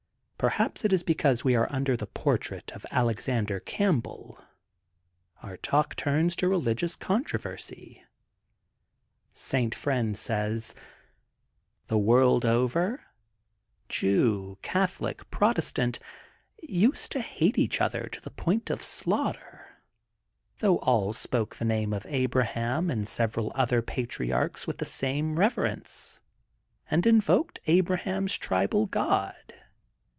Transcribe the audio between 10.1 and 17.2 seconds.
says: The world over, Jew, Catholic, Protes tant, used